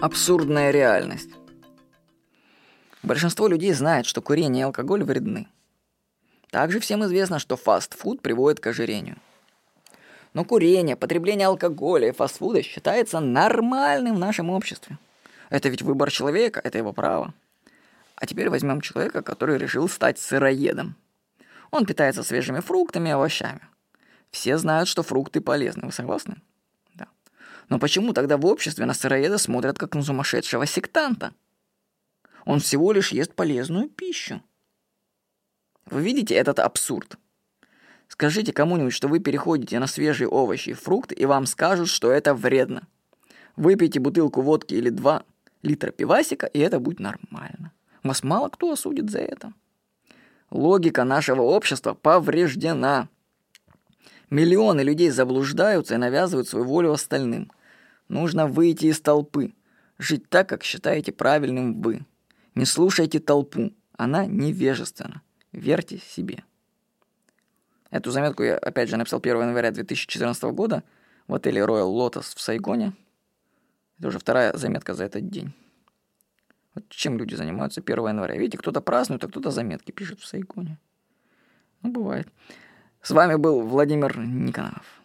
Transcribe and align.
Абсурдная 0.00 0.70
реальность. 0.70 1.28
Большинство 3.02 3.48
людей 3.48 3.74
знает, 3.74 4.06
что 4.06 4.22
курение 4.22 4.62
и 4.62 4.64
алкоголь 4.64 5.04
вредны. 5.04 5.46
Также 6.50 6.80
всем 6.80 7.04
известно, 7.04 7.38
что 7.38 7.56
фастфуд 7.56 8.22
приводит 8.22 8.60
к 8.60 8.66
ожирению. 8.66 9.18
Но 10.32 10.46
курение, 10.46 10.96
потребление 10.96 11.48
алкоголя 11.48 12.08
и 12.08 12.12
фастфуда 12.12 12.62
считается 12.62 13.20
нормальным 13.20 14.16
в 14.16 14.18
нашем 14.18 14.48
обществе. 14.48 14.96
Это 15.50 15.68
ведь 15.68 15.82
выбор 15.82 16.10
человека, 16.10 16.62
это 16.64 16.78
его 16.78 16.94
право. 16.94 17.34
А 18.14 18.24
теперь 18.24 18.48
возьмем 18.48 18.80
человека, 18.80 19.20
который 19.20 19.58
решил 19.58 19.86
стать 19.86 20.18
сыроедом. 20.18 20.96
Он 21.70 21.84
питается 21.84 22.22
свежими 22.22 22.60
фруктами 22.60 23.10
и 23.10 23.12
овощами. 23.12 23.60
Все 24.30 24.56
знают, 24.56 24.88
что 24.88 25.02
фрукты 25.02 25.42
полезны. 25.42 25.84
Вы 25.84 25.92
согласны? 25.92 26.36
Но 27.70 27.78
почему 27.78 28.12
тогда 28.12 28.36
в 28.36 28.44
обществе 28.44 28.84
на 28.84 28.92
сыроеда 28.92 29.38
смотрят 29.38 29.78
как 29.78 29.94
на 29.94 30.02
сумасшедшего 30.02 30.66
сектанта? 30.66 31.32
Он 32.44 32.58
всего 32.58 32.92
лишь 32.92 33.12
ест 33.12 33.32
полезную 33.32 33.88
пищу. 33.88 34.42
Вы 35.86 36.02
видите 36.02 36.34
этот 36.34 36.58
абсурд? 36.58 37.16
Скажите 38.08 38.52
кому-нибудь, 38.52 38.92
что 38.92 39.06
вы 39.06 39.20
переходите 39.20 39.78
на 39.78 39.86
свежие 39.86 40.28
овощи 40.28 40.70
и 40.70 40.74
фрукты, 40.74 41.14
и 41.14 41.24
вам 41.26 41.46
скажут, 41.46 41.88
что 41.88 42.10
это 42.10 42.34
вредно. 42.34 42.88
Выпейте 43.54 44.00
бутылку 44.00 44.42
водки 44.42 44.74
или 44.74 44.90
два 44.90 45.22
литра 45.62 45.92
пивасика, 45.92 46.46
и 46.46 46.58
это 46.58 46.80
будет 46.80 46.98
нормально. 46.98 47.72
Вас 48.02 48.24
мало 48.24 48.48
кто 48.48 48.72
осудит 48.72 49.10
за 49.10 49.20
это. 49.20 49.52
Логика 50.50 51.04
нашего 51.04 51.42
общества 51.42 51.94
повреждена. 51.94 53.08
Миллионы 54.28 54.80
людей 54.80 55.10
заблуждаются 55.10 55.94
и 55.94 55.98
навязывают 55.98 56.48
свою 56.48 56.64
волю 56.64 56.92
остальным. 56.92 57.52
Нужно 58.10 58.48
выйти 58.48 58.86
из 58.86 59.00
толпы, 59.00 59.54
жить 59.96 60.28
так, 60.28 60.48
как 60.48 60.64
считаете 60.64 61.12
правильным 61.12 61.80
вы. 61.80 62.04
Не 62.56 62.64
слушайте 62.64 63.20
толпу, 63.20 63.72
она 63.96 64.26
невежественна. 64.26 65.22
Верьте 65.52 65.98
себе. 65.98 66.42
Эту 67.88 68.10
заметку 68.10 68.42
я, 68.42 68.58
опять 68.58 68.88
же, 68.88 68.96
написал 68.96 69.20
1 69.20 69.42
января 69.42 69.70
2014 69.70 70.42
года 70.42 70.82
в 71.28 71.34
отеле 71.36 71.60
Royal 71.60 71.86
Lotus 71.86 72.34
в 72.34 72.40
Сайгоне. 72.40 72.94
Это 74.00 74.08
уже 74.08 74.18
вторая 74.18 74.56
заметка 74.56 74.94
за 74.94 75.04
этот 75.04 75.28
день. 75.28 75.52
Вот 76.74 76.88
чем 76.88 77.16
люди 77.16 77.36
занимаются 77.36 77.80
1 77.80 78.08
января. 78.08 78.36
Видите, 78.36 78.58
кто-то 78.58 78.80
празднует, 78.80 79.22
а 79.22 79.28
кто-то 79.28 79.52
заметки 79.52 79.92
пишет 79.92 80.18
в 80.18 80.26
Сайгоне. 80.26 80.80
Ну, 81.82 81.92
бывает. 81.92 82.26
С 83.02 83.12
вами 83.12 83.36
был 83.36 83.60
Владимир 83.60 84.18
Никонов. 84.18 84.99